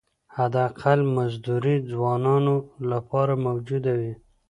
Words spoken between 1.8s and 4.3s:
ځوانانو لپاره موجوده وي.